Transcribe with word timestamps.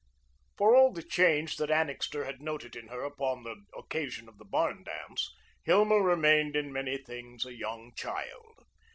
For 0.57 0.75
all 0.75 0.93
the 0.93 1.03
change 1.03 1.57
that 1.57 1.69
Annixter 1.69 2.25
had 2.25 2.41
noted 2.41 2.75
in 2.75 2.87
her 2.87 3.03
upon 3.03 3.43
the 3.43 3.63
occasion 3.77 4.27
of 4.27 4.39
the 4.39 4.45
barn 4.45 4.83
dance, 4.83 5.31
Hilma 5.61 5.99
remained 6.01 6.55
in 6.55 6.73
many 6.73 6.97
things 6.97 7.45
a 7.45 7.53
young 7.53 7.93
child. 7.95 8.65